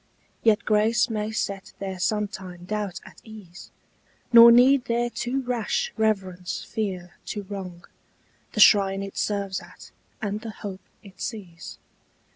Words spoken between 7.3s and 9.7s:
wrong The shrine it serves